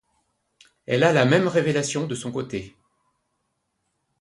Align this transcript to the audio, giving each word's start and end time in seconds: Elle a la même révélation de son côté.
Elle 0.87 1.03
a 1.03 1.13
la 1.13 1.25
même 1.25 1.47
révélation 1.47 2.07
de 2.07 2.15
son 2.15 2.31
côté. 2.31 2.75